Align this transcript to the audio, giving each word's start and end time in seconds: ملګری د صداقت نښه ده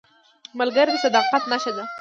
ملګری 0.59 0.91
د 0.93 0.97
صداقت 1.05 1.43
نښه 1.51 1.71
ده 1.75 1.83